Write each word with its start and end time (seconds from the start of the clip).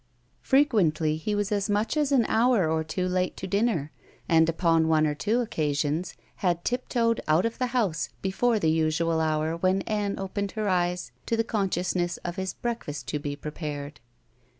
Frequently 0.41 1.15
he 1.17 1.35
was 1.35 1.51
as 1.51 1.69
much 1.69 1.95
as 1.95 2.11
an 2.11 2.25
hour 2.27 2.67
or 2.67 2.83
two 2.83 3.07
late 3.07 3.37
to 3.37 3.45
dinner, 3.45 3.91
and 4.27 4.49
upon 4.49 4.87
one 4.87 5.05
or 5.05 5.13
two 5.13 5.41
occasions 5.41 6.15
had 6.37 6.65
tip 6.65 6.89
toed 6.89 7.21
out 7.27 7.45
of 7.45 7.59
the 7.59 7.67
house 7.67 8.09
before 8.23 8.57
the 8.57 8.71
usual 8.71 9.21
hour 9.21 9.55
when 9.55 9.83
Ann 9.83 10.17
opened 10.17 10.53
her 10.53 10.67
eyes 10.67 11.11
to 11.27 11.37
the 11.37 11.43
consciousness 11.43 12.17
of 12.25 12.35
his 12.37 12.55
breakfast 12.55 13.05
to 13.09 13.19
be 13.19 13.35
prepared. 13.35 13.99